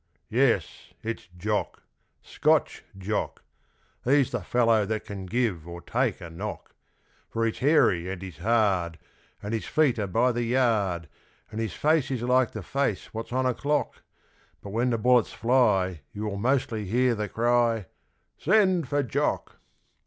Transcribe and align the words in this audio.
Yes, 0.31 0.93
it's 1.03 1.27
Jock 1.37 1.83
Scotch 2.23 2.83
Jock. 2.97 3.43
He's 4.03 4.31
the 4.31 4.41
fellow 4.41 4.83
that 4.83 5.05
can 5.05 5.27
give 5.27 5.67
or 5.67 5.79
take 5.79 6.19
a 6.21 6.29
knock. 6.31 6.73
For 7.29 7.45
he's 7.45 7.59
hairy 7.59 8.09
and 8.09 8.19
he's 8.19 8.39
hard, 8.39 8.97
And 9.43 9.53
his 9.53 9.65
feet 9.67 9.99
are 9.99 10.07
by 10.07 10.31
the 10.31 10.41
yard, 10.43 11.07
And 11.51 11.59
his 11.59 11.73
face 11.73 12.09
is 12.09 12.23
like 12.23 12.49
the 12.49 12.63
face 12.63 13.13
what's 13.13 13.31
on 13.31 13.45
a 13.45 13.53
clock. 13.53 14.01
But 14.63 14.71
when 14.71 14.89
the 14.89 14.97
bullets 14.97 15.33
fly 15.33 16.01
you 16.13 16.23
will 16.23 16.37
mostly 16.39 16.85
hear 16.85 17.13
the 17.13 17.29
cry 17.29 17.85
'Send 18.39 18.87
for 18.87 19.03
Jock!' 19.03 19.57